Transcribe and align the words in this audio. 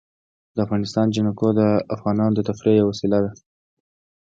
د 0.55 0.57
افغانستان 0.65 1.07
جلکو 1.15 1.47
د 1.59 1.61
افغانانو 1.95 2.35
د 2.35 2.39
تفریح 2.49 2.75
یوه 2.79 2.89
وسیله 2.91 3.17
ده. 3.23 3.31